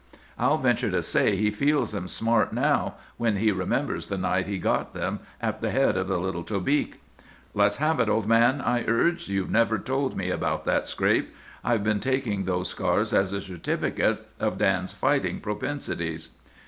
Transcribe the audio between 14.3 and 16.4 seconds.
of Dan's fighting propensities.